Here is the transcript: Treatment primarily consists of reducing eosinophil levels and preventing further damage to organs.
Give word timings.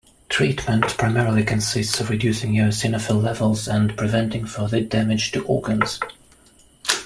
Treatment 0.29 0.87
primarily 0.97 1.43
consists 1.43 1.99
of 1.99 2.09
reducing 2.09 2.53
eosinophil 2.53 3.21
levels 3.21 3.67
and 3.67 3.95
preventing 3.95 4.45
further 4.47 4.81
damage 4.83 5.31
to 5.33 5.43
organs. 5.43 5.99